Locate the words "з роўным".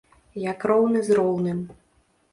1.11-1.59